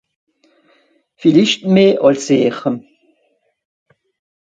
[1.21, 2.55] Villicht meh àls ìhr.